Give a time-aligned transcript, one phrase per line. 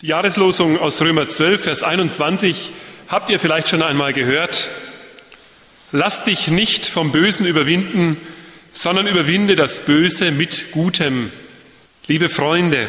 [0.00, 2.72] Die Jahreslosung aus Römer 12, Vers 21
[3.08, 4.70] habt ihr vielleicht schon einmal gehört.
[5.90, 8.16] Lass dich nicht vom Bösen überwinden,
[8.72, 11.32] sondern überwinde das Böse mit Gutem.
[12.06, 12.88] Liebe Freunde,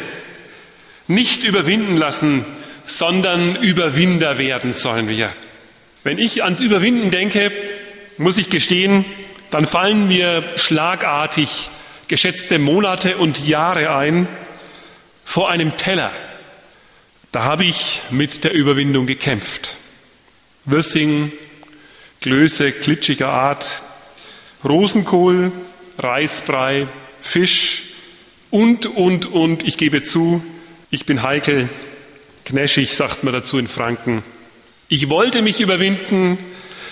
[1.08, 2.44] nicht überwinden lassen,
[2.86, 5.32] sondern Überwinder werden sollen wir.
[6.04, 7.50] Wenn ich ans Überwinden denke,
[8.18, 9.04] muss ich gestehen,
[9.50, 11.70] dann fallen mir schlagartig
[12.06, 14.28] geschätzte Monate und Jahre ein
[15.24, 16.12] vor einem Teller
[17.32, 19.76] da habe ich mit der Überwindung gekämpft.
[20.64, 21.32] Würsing,
[22.20, 23.82] Klöße klitschiger Art,
[24.64, 25.52] Rosenkohl,
[25.98, 26.86] Reisbrei,
[27.22, 27.84] Fisch
[28.50, 30.44] und, und, und, ich gebe zu,
[30.90, 31.68] ich bin heikel,
[32.44, 34.22] knäschig, sagt man dazu in Franken.
[34.88, 36.36] Ich wollte mich überwinden,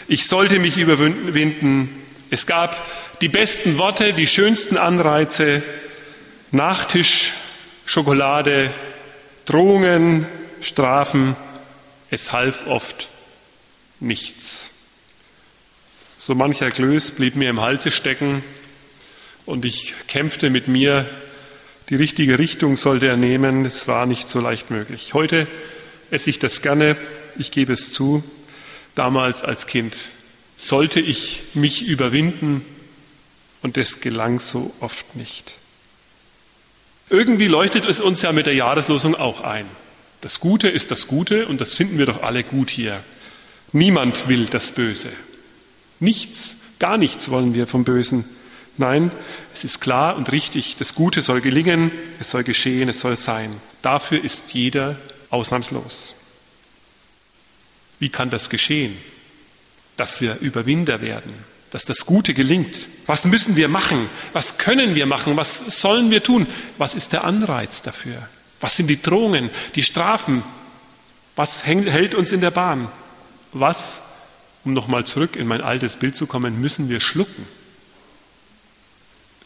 [0.07, 1.91] ich sollte mich überwinden.
[2.31, 2.87] Es gab
[3.21, 5.63] die besten Worte, die schönsten Anreize,
[6.51, 7.35] Nachtisch,
[7.85, 8.71] Schokolade,
[9.49, 10.27] Drohungen,
[10.61, 11.35] Strafen,
[12.11, 13.09] es half oft
[13.99, 14.69] nichts.
[16.19, 18.45] So mancher Klöß blieb mir im Halse stecken
[19.47, 21.07] und ich kämpfte mit mir,
[21.89, 25.15] die richtige Richtung sollte er nehmen, es war nicht so leicht möglich.
[25.15, 25.47] Heute
[26.11, 26.99] esse ich das gerne,
[27.39, 28.23] ich gebe es zu,
[28.95, 29.97] damals als Kind
[30.59, 32.67] sollte ich mich überwinden
[33.63, 35.55] und es gelang so oft nicht.
[37.11, 39.67] Irgendwie leuchtet es uns ja mit der Jahreslosung auch ein.
[40.21, 43.03] Das Gute ist das Gute und das finden wir doch alle gut hier.
[43.73, 45.11] Niemand will das Böse.
[46.01, 48.25] Nichts, gar nichts wollen wir vom Bösen.
[48.77, 49.11] Nein,
[49.55, 53.57] es ist klar und richtig, das Gute soll gelingen, es soll geschehen, es soll sein.
[53.83, 54.97] Dafür ist jeder
[55.31, 56.15] ausnahmslos.
[57.99, 58.97] Wie kann das geschehen?
[59.97, 61.33] Dass wir Überwinder werden,
[61.71, 62.89] dass das Gute gelingt.
[63.07, 64.09] Was müssen wir machen?
[64.33, 65.37] Was können wir machen?
[65.37, 66.47] Was sollen wir tun?
[66.79, 68.29] Was ist der Anreiz dafür?
[68.61, 70.43] Was sind die Drohungen, die Strafen?
[71.37, 72.89] Was hält uns in der Bahn?
[73.53, 74.03] Was,
[74.65, 77.47] um nochmal zurück in mein altes Bild zu kommen, müssen wir schlucken?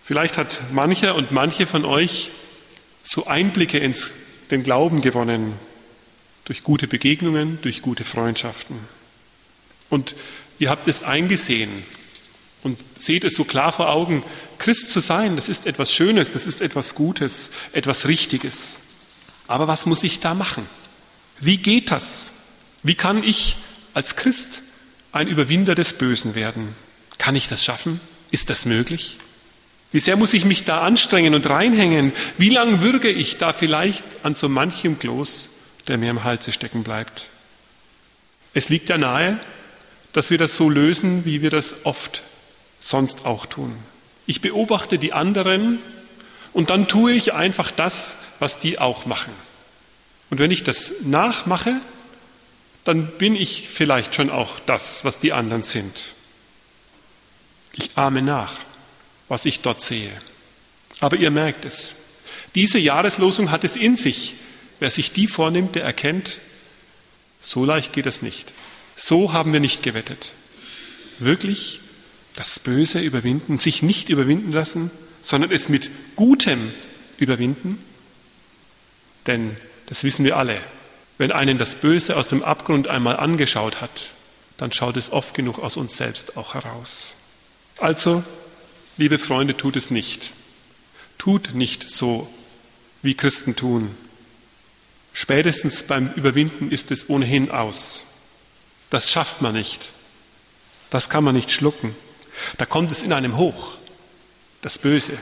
[0.02, 2.32] Vielleicht hat mancher und manche von euch
[3.02, 3.94] so Einblicke in
[4.50, 5.54] den Glauben gewonnen
[6.44, 8.76] durch gute Begegnungen, durch gute Freundschaften.
[9.90, 10.16] Und
[10.58, 11.84] ihr habt es eingesehen,
[12.62, 14.22] und seht es so klar vor Augen,
[14.58, 18.78] Christ zu sein, das ist etwas Schönes, das ist etwas Gutes, etwas Richtiges.
[19.48, 20.66] Aber was muss ich da machen?
[21.40, 22.30] Wie geht das?
[22.82, 23.56] Wie kann ich
[23.94, 24.62] als Christ
[25.10, 26.74] ein Überwinder des Bösen werden?
[27.18, 28.00] Kann ich das schaffen?
[28.30, 29.18] Ist das möglich?
[29.90, 32.12] Wie sehr muss ich mich da anstrengen und reinhängen?
[32.38, 35.50] Wie lang würge ich da vielleicht an so manchem Kloß,
[35.88, 37.26] der mir im Halse stecken bleibt?
[38.54, 39.38] Es liegt ja nahe,
[40.12, 42.22] dass wir das so lösen, wie wir das oft
[42.82, 43.74] sonst auch tun.
[44.26, 45.78] Ich beobachte die anderen
[46.52, 49.32] und dann tue ich einfach das, was die auch machen.
[50.28, 51.80] Und wenn ich das nachmache,
[52.84, 56.14] dann bin ich vielleicht schon auch das, was die anderen sind.
[57.74, 58.54] Ich ahme nach,
[59.28, 60.10] was ich dort sehe.
[61.00, 61.94] Aber ihr merkt es.
[62.54, 64.34] Diese Jahreslosung hat es in sich.
[64.80, 66.40] Wer sich die vornimmt, der erkennt,
[67.40, 68.52] so leicht geht es nicht.
[68.96, 70.32] So haben wir nicht gewettet.
[71.18, 71.81] Wirklich
[72.36, 76.72] das Böse überwinden, sich nicht überwinden lassen, sondern es mit Gutem
[77.18, 77.82] überwinden.
[79.26, 79.56] Denn
[79.86, 80.60] das wissen wir alle,
[81.18, 84.10] wenn einen das Böse aus dem Abgrund einmal angeschaut hat,
[84.56, 87.16] dann schaut es oft genug aus uns selbst auch heraus.
[87.78, 88.22] Also,
[88.96, 90.32] liebe Freunde, tut es nicht.
[91.18, 92.28] Tut nicht so,
[93.02, 93.94] wie Christen tun.
[95.12, 98.04] Spätestens beim Überwinden ist es ohnehin aus.
[98.90, 99.92] Das schafft man nicht.
[100.90, 101.94] Das kann man nicht schlucken.
[102.58, 103.74] Da kommt es in einem hoch,
[104.60, 105.18] das Böse,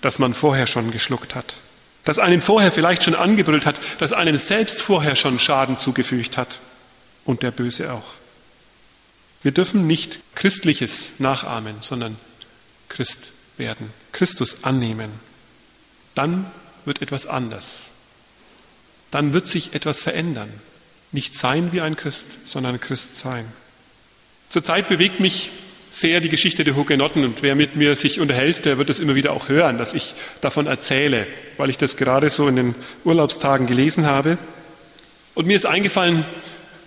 [0.00, 1.56] das man vorher schon geschluckt hat,
[2.04, 6.60] das einen vorher vielleicht schon angebrüllt hat, das einem selbst vorher schon Schaden zugefügt hat
[7.24, 8.14] und der Böse auch.
[9.42, 12.16] Wir dürfen nicht Christliches nachahmen, sondern
[12.88, 15.10] Christ werden, Christus annehmen.
[16.14, 16.50] Dann
[16.84, 17.92] wird etwas anders.
[19.10, 20.52] Dann wird sich etwas verändern.
[21.12, 23.46] Nicht sein wie ein Christ, sondern Christ sein.
[24.50, 25.50] Zurzeit bewegt mich
[25.90, 29.14] sehr die Geschichte der Hugenotten und wer mit mir sich unterhält, der wird es immer
[29.14, 31.26] wieder auch hören, dass ich davon erzähle,
[31.56, 32.74] weil ich das gerade so in den
[33.04, 34.38] Urlaubstagen gelesen habe.
[35.34, 36.24] Und mir ist eingefallen,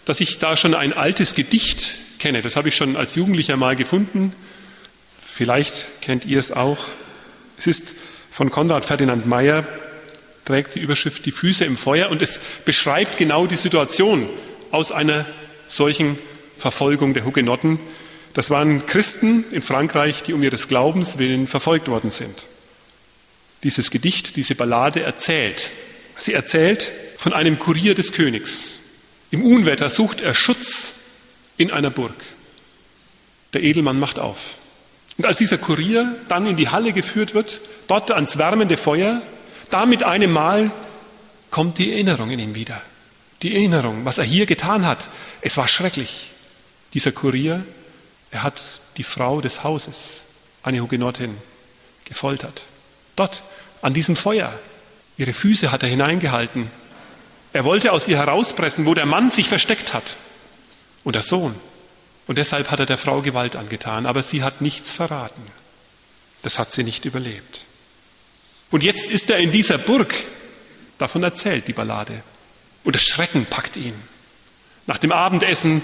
[0.05, 2.41] dass ich da schon ein altes Gedicht kenne.
[2.41, 4.33] Das habe ich schon als Jugendlicher mal gefunden.
[5.25, 6.77] Vielleicht kennt ihr es auch.
[7.57, 7.95] Es ist
[8.29, 9.65] von Konrad Ferdinand Meyer,
[10.45, 14.27] trägt die Überschrift Die Füße im Feuer und es beschreibt genau die Situation
[14.71, 15.25] aus einer
[15.67, 16.17] solchen
[16.57, 17.79] Verfolgung der Hugenotten,
[18.33, 22.45] das waren Christen in Frankreich, die um ihres Glaubens willen verfolgt worden sind.
[23.63, 25.71] Dieses Gedicht, diese Ballade erzählt.
[26.17, 28.79] Sie erzählt von einem Kurier des Königs.
[29.29, 30.93] Im Unwetter sucht er Schutz
[31.57, 32.15] in einer Burg.
[33.53, 34.37] Der Edelmann macht auf.
[35.17, 39.21] Und als dieser Kurier dann in die Halle geführt wird, dort ans wärmende Feuer,
[39.69, 40.71] da mit einem Mal
[41.49, 42.81] kommt die Erinnerung in ihm wieder.
[43.41, 45.09] Die Erinnerung, was er hier getan hat.
[45.41, 46.31] Es war schrecklich.
[46.93, 47.63] Dieser Kurier,
[48.31, 48.61] er hat
[48.97, 50.25] die Frau des Hauses,
[50.63, 51.37] eine Hugenottin,
[52.05, 52.63] gefoltert.
[53.15, 53.43] Dort,
[53.81, 54.57] an diesem Feuer.
[55.17, 56.71] Ihre Füße hat er hineingehalten.
[57.53, 60.15] Er wollte aus ihr herauspressen, wo der Mann sich versteckt hat.
[61.03, 61.55] Und der Sohn.
[62.27, 64.05] Und deshalb hat er der Frau Gewalt angetan.
[64.05, 65.41] Aber sie hat nichts verraten.
[66.41, 67.65] Das hat sie nicht überlebt.
[68.69, 70.13] Und jetzt ist er in dieser Burg.
[70.97, 72.23] Davon erzählt die Ballade.
[72.83, 73.95] Und das Schrecken packt ihn.
[74.87, 75.83] Nach dem Abendessen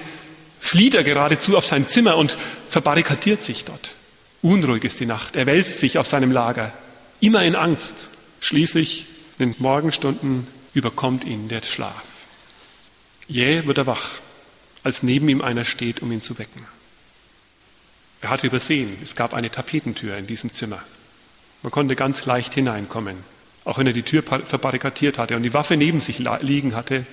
[0.60, 2.38] flieht er geradezu auf sein Zimmer und
[2.68, 3.96] verbarrikadiert sich dort.
[4.42, 5.36] Unruhig ist die Nacht.
[5.36, 6.72] Er wälzt sich auf seinem Lager,
[7.20, 8.10] immer in Angst.
[8.40, 9.08] Schließlich
[9.40, 12.04] in den Morgenstunden überkommt ihn der Schlaf.
[13.28, 14.10] Jäh wird er wach,
[14.84, 16.66] als neben ihm einer steht, um ihn zu wecken.
[18.22, 20.82] Er hatte übersehen, es gab eine Tapetentür in diesem Zimmer.
[21.62, 23.18] Man konnte ganz leicht hineinkommen,
[23.66, 27.06] auch wenn er die Tür verbarrikadiert hatte und die Waffe neben sich liegen hatte.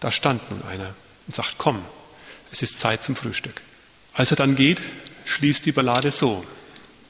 [0.00, 0.94] Da stand nun einer
[1.26, 1.82] und sagt, komm,
[2.52, 3.60] es ist Zeit zum Frühstück.
[4.14, 4.80] Als er dann geht,
[5.24, 6.44] schließt die Ballade so.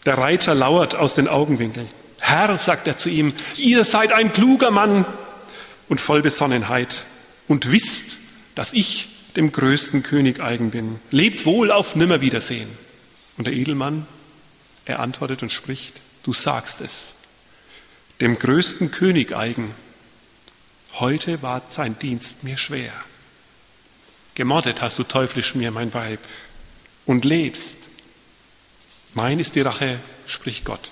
[0.04, 1.88] Der Reiter lauert aus den Augenwinkeln.
[2.20, 5.04] Herr, sagt er zu ihm, ihr seid ein kluger Mann
[5.88, 7.04] und voll Besonnenheit
[7.46, 8.16] und wisst,
[8.54, 11.00] dass ich dem größten König eigen bin.
[11.10, 12.68] Lebt wohl auf Nimmerwiedersehen.
[13.36, 14.06] Und der Edelmann,
[14.84, 15.94] er antwortet und spricht,
[16.24, 17.14] du sagst es,
[18.20, 19.72] dem größten König eigen.
[20.94, 22.92] Heute war sein Dienst mir schwer.
[24.38, 26.20] Gemordet hast du teuflisch mir, mein Weib,
[27.06, 27.76] und lebst.
[29.12, 29.98] Mein ist die Rache,
[30.28, 30.88] spricht Gott.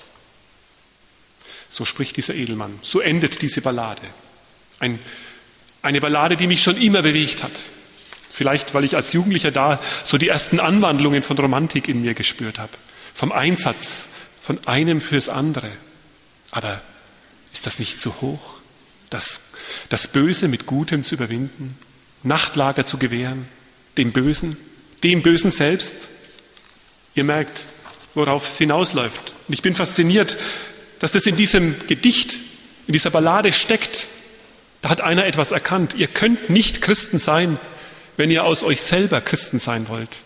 [1.69, 2.81] So spricht dieser Edelmann.
[2.83, 4.03] So endet diese Ballade.
[4.81, 4.99] Ein,
[5.81, 7.71] eine Ballade, die mich schon immer bewegt hat.
[8.33, 12.59] Vielleicht, weil ich als Jugendlicher da so die ersten Anwandlungen von Romantik in mir gespürt
[12.59, 12.73] habe.
[13.15, 14.09] Vom Einsatz
[14.43, 15.71] von einem fürs andere.
[16.51, 16.83] Aber
[17.53, 18.55] ist das nicht zu hoch?
[19.09, 19.41] Das,
[19.89, 21.79] das Böse mit Gutem zu überwinden?
[22.27, 23.47] Nachtlager zu gewähren?
[23.97, 24.57] Dem Bösen?
[25.03, 26.09] Dem Bösen selbst?
[27.15, 27.65] Ihr merkt,
[28.15, 29.33] worauf es hinausläuft.
[29.47, 30.37] Und ich bin fasziniert,
[30.99, 32.41] dass das in diesem Gedicht,
[32.87, 34.09] in dieser Ballade steckt.
[34.83, 35.95] Da hat einer etwas erkannt.
[35.95, 37.59] Ihr könnt nicht Christen sein,
[38.17, 40.17] wenn ihr aus euch selber Christen sein wollt.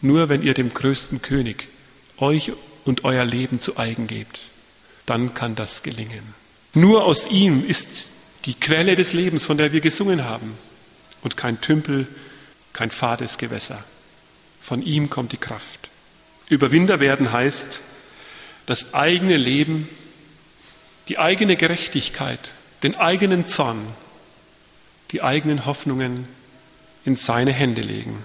[0.00, 1.68] Nur wenn ihr dem größten König
[2.18, 2.52] euch
[2.84, 4.40] und euer Leben zu eigen gebt,
[5.06, 6.34] dann kann das gelingen.
[6.74, 8.06] Nur aus ihm ist
[8.44, 10.52] die Quelle des Lebens, von der wir gesungen haben,
[11.24, 12.06] und kein Tümpel,
[12.72, 13.82] kein fades Gewässer.
[14.60, 15.88] Von ihm kommt die Kraft.
[16.48, 17.80] Überwinder werden heißt,
[18.66, 19.88] das eigene Leben,
[21.08, 23.86] die eigene Gerechtigkeit, den eigenen Zorn,
[25.10, 26.28] die eigenen Hoffnungen
[27.04, 28.24] in seine Hände legen.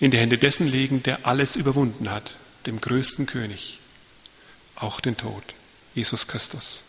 [0.00, 2.36] In die Hände dessen legen, der alles überwunden hat,
[2.66, 3.78] dem größten König,
[4.76, 5.42] auch den Tod,
[5.94, 6.84] Jesus Christus.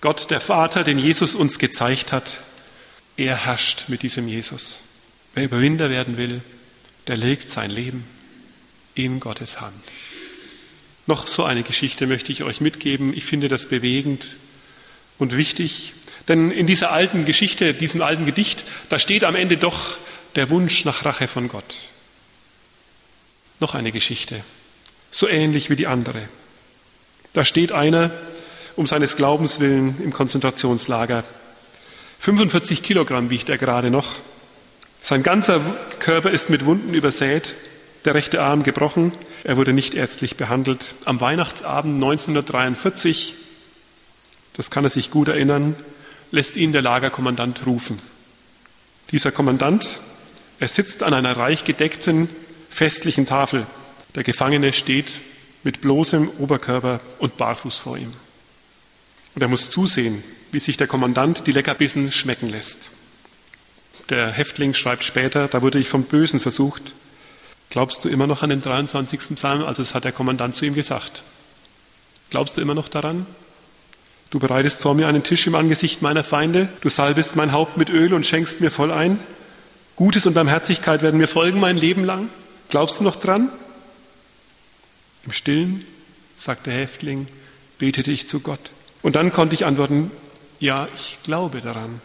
[0.00, 2.40] Gott, der Vater, den Jesus uns gezeigt hat,
[3.16, 4.84] er herrscht mit diesem Jesus.
[5.34, 6.40] Wer Überwinder werden will,
[7.06, 8.04] der legt sein Leben
[8.94, 9.82] in Gottes Hand.
[11.06, 13.16] Noch so eine Geschichte möchte ich euch mitgeben.
[13.16, 14.36] Ich finde das bewegend
[15.18, 15.94] und wichtig.
[16.28, 19.98] Denn in dieser alten Geschichte, diesem alten Gedicht, da steht am Ende doch
[20.36, 21.78] der Wunsch nach Rache von Gott.
[23.58, 24.44] Noch eine Geschichte,
[25.10, 26.28] so ähnlich wie die andere.
[27.32, 28.10] Da steht einer
[28.76, 31.24] um seines Glaubens willen im Konzentrationslager.
[32.22, 34.14] 45 Kilogramm wiegt er gerade noch.
[35.02, 35.58] Sein ganzer
[35.98, 37.56] Körper ist mit Wunden übersät
[38.04, 39.10] der rechte Arm gebrochen.
[39.42, 40.94] Er wurde nicht ärztlich behandelt.
[41.04, 43.34] Am Weihnachtsabend 1943,
[44.52, 45.74] das kann er sich gut erinnern,
[46.30, 47.98] lässt ihn der Lagerkommandant rufen.
[49.10, 49.98] Dieser Kommandant,
[50.60, 52.28] er sitzt an einer reich gedeckten,
[52.70, 53.66] festlichen Tafel.
[54.14, 55.10] Der Gefangene steht
[55.64, 58.12] mit bloßem Oberkörper und barfuß vor ihm.
[59.34, 62.90] Und er muss zusehen, wie sich der Kommandant die Leckerbissen schmecken lässt.
[64.08, 66.92] Der Häftling schreibt später, da wurde ich vom Bösen versucht,
[67.72, 69.34] Glaubst du immer noch an den 23.
[69.34, 69.64] Psalm?
[69.64, 71.22] Also das hat der Kommandant zu ihm gesagt.
[72.28, 73.24] Glaubst du immer noch daran?
[74.28, 77.88] Du bereitest vor mir einen Tisch im Angesicht meiner Feinde, du salbest mein Haupt mit
[77.88, 79.18] Öl und schenkst mir voll ein.
[79.96, 82.28] Gutes und Barmherzigkeit werden mir folgen mein Leben lang.
[82.68, 83.48] Glaubst du noch dran?
[85.24, 85.86] Im Stillen,
[86.36, 87.26] sagt der Häftling,
[87.78, 88.70] betete ich zu Gott.
[89.00, 90.10] Und dann konnte ich antworten,
[90.62, 92.00] ja, ich glaube daran.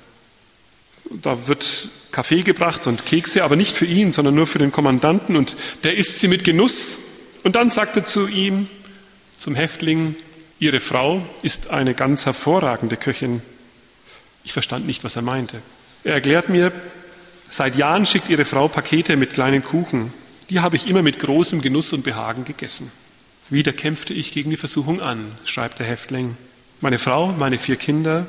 [1.09, 5.35] Da wird Kaffee gebracht und Kekse, aber nicht für ihn, sondern nur für den Kommandanten
[5.35, 6.97] und der isst sie mit Genuss.
[7.43, 8.67] Und dann sagt er zu ihm,
[9.37, 10.15] zum Häftling,
[10.59, 13.43] Ihre Frau ist eine ganz hervorragende Köchin.
[14.43, 15.61] Ich verstand nicht, was er meinte.
[16.03, 16.71] Er erklärt mir,
[17.51, 20.11] seit Jahren schickt ihre Frau Pakete mit kleinen Kuchen.
[20.49, 22.91] Die habe ich immer mit großem Genuss und Behagen gegessen.
[23.51, 26.35] Wieder kämpfte ich gegen die Versuchung an, schreibt der Häftling.
[26.81, 28.25] Meine Frau, meine vier Kinder,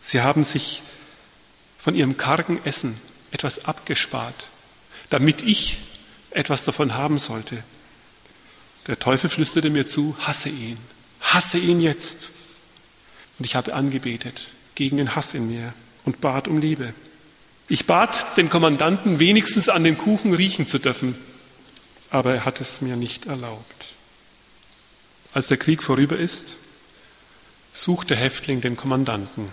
[0.00, 0.82] sie haben sich
[1.78, 4.48] von ihrem kargen Essen etwas abgespart,
[5.08, 5.78] damit ich
[6.30, 7.62] etwas davon haben sollte.
[8.86, 10.78] Der Teufel flüsterte mir zu, hasse ihn,
[11.20, 12.30] hasse ihn jetzt.
[13.38, 15.72] Und ich habe angebetet gegen den Hass in mir
[16.04, 16.94] und bat um Liebe.
[17.68, 21.16] Ich bat den Kommandanten, wenigstens an den Kuchen riechen zu dürfen,
[22.10, 23.86] aber er hat es mir nicht erlaubt.
[25.32, 26.56] Als der Krieg vorüber ist,
[27.72, 29.52] sucht der Häftling den Kommandanten.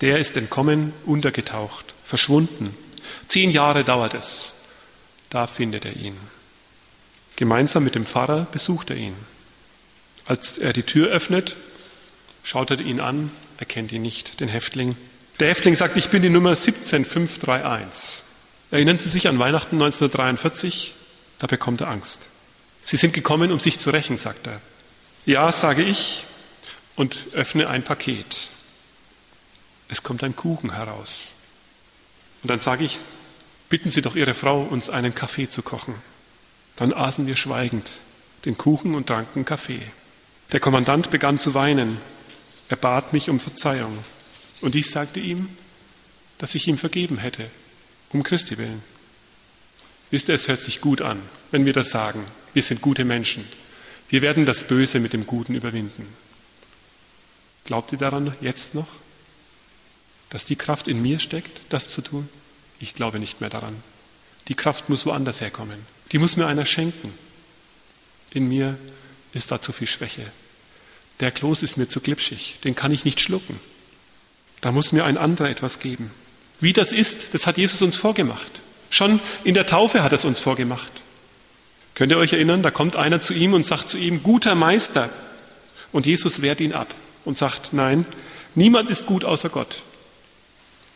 [0.00, 2.74] Der ist entkommen, untergetaucht, verschwunden.
[3.26, 4.52] Zehn Jahre dauert es.
[5.28, 6.16] Da findet er ihn.
[7.36, 9.14] Gemeinsam mit dem Pfarrer besucht er ihn.
[10.26, 11.56] Als er die Tür öffnet,
[12.42, 14.96] schaut er ihn an, erkennt ihn nicht, den Häftling.
[15.38, 18.22] Der Häftling sagt, ich bin die Nummer 17531.
[18.70, 20.94] Erinnern Sie sich an Weihnachten 1943?
[21.38, 22.22] Da bekommt er Angst.
[22.84, 24.60] Sie sind gekommen, um sich zu rächen, sagt er.
[25.26, 26.24] Ja, sage ich
[26.96, 28.50] und öffne ein Paket.
[29.90, 31.34] Es kommt ein Kuchen heraus.
[32.42, 32.98] Und dann sage ich,
[33.68, 35.94] bitten Sie doch Ihre Frau, uns einen Kaffee zu kochen.
[36.76, 37.88] Dann aßen wir schweigend
[38.44, 39.82] den Kuchen und tranken Kaffee.
[40.52, 41.98] Der Kommandant begann zu weinen.
[42.68, 43.98] Er bat mich um Verzeihung.
[44.60, 45.48] Und ich sagte ihm,
[46.38, 47.50] dass ich ihm vergeben hätte,
[48.10, 48.82] um Christi willen.
[50.10, 51.20] Wisst ihr, es hört sich gut an,
[51.50, 52.24] wenn wir das sagen.
[52.54, 53.44] Wir sind gute Menschen.
[54.08, 56.06] Wir werden das Böse mit dem Guten überwinden.
[57.64, 58.88] Glaubt ihr daran jetzt noch,
[60.30, 62.28] dass die Kraft in mir steckt, das zu tun?
[62.78, 63.76] Ich glaube nicht mehr daran.
[64.48, 65.78] Die Kraft muss woanders herkommen.
[66.12, 67.12] Die muss mir einer schenken.
[68.32, 68.78] In mir
[69.32, 70.26] ist da zu viel Schwäche.
[71.20, 73.60] Der Kloß ist mir zu glitschig, den kann ich nicht schlucken.
[74.60, 76.10] Da muss mir ein anderer etwas geben.
[76.60, 78.50] Wie das ist, das hat Jesus uns vorgemacht.
[78.90, 80.90] Schon in der Taufe hat er es uns vorgemacht.
[81.94, 85.10] Könnt ihr euch erinnern, da kommt einer zu ihm und sagt zu ihm, guter Meister.
[85.92, 86.94] Und Jesus wehrt ihn ab
[87.24, 88.06] und sagt, nein,
[88.54, 89.82] niemand ist gut außer Gott.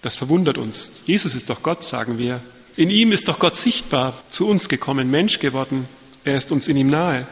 [0.04, 0.92] Das verwundert uns.
[1.06, 2.42] Jesus ist doch Gott, sagen wir.
[2.76, 5.88] In ihm ist doch Gott sichtbar, zu uns gekommen, Mensch geworden.
[6.24, 7.26] Er ist uns in ihm nahe.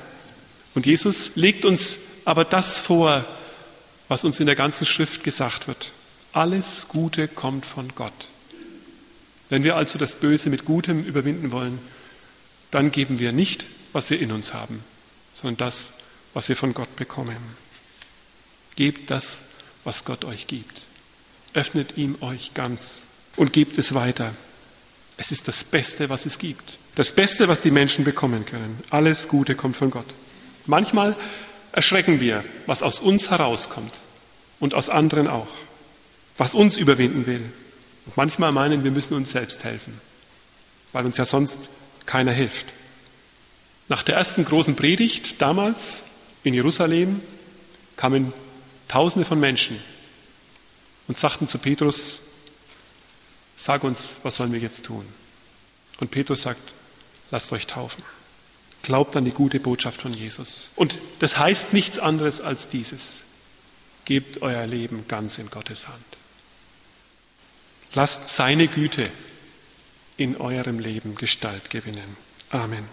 [0.74, 3.26] Und Jesus legt uns aber das vor,
[4.08, 5.92] was uns in der ganzen Schrift gesagt wird.
[6.32, 8.28] Alles Gute kommt von Gott.
[9.50, 11.78] Wenn wir also das Böse mit Gutem überwinden wollen,
[12.70, 14.82] dann geben wir nicht, was wir in uns haben,
[15.34, 15.92] sondern das,
[16.32, 17.36] was wir von Gott bekommen.
[18.76, 19.44] Gebt das,
[19.84, 20.80] was Gott euch gibt.
[21.54, 23.02] Öffnet ihm euch ganz
[23.36, 24.34] und gebt es weiter.
[25.16, 26.78] Es ist das Beste, was es gibt.
[26.94, 28.78] Das Beste, was die Menschen bekommen können.
[28.90, 30.06] Alles Gute kommt von Gott.
[30.66, 31.16] Manchmal
[31.72, 33.98] erschrecken wir, was aus uns herauskommt
[34.60, 35.48] und aus anderen auch,
[36.38, 37.42] was uns überwinden will.
[38.06, 40.00] Und manchmal meinen wir müssen uns selbst helfen,
[40.92, 41.68] weil uns ja sonst
[42.06, 42.66] keiner hilft.
[43.88, 46.02] Nach der ersten großen Predigt damals
[46.44, 47.20] in Jerusalem
[47.96, 48.32] kamen
[48.88, 49.78] Tausende von Menschen
[51.08, 52.20] und sagten zu Petrus,
[53.56, 55.06] sag uns, was sollen wir jetzt tun?
[55.98, 56.72] Und Petrus sagt,
[57.30, 58.02] lasst euch taufen.
[58.82, 60.70] Glaubt an die gute Botschaft von Jesus.
[60.74, 63.22] Und das heißt nichts anderes als dieses.
[64.04, 66.04] Gebt euer Leben ganz in Gottes Hand.
[67.94, 69.08] Lasst seine Güte
[70.16, 72.16] in eurem Leben Gestalt gewinnen.
[72.50, 72.84] Amen.